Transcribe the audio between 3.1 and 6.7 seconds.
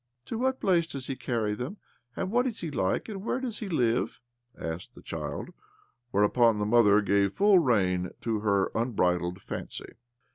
where does he live?" asked the child; whereupon the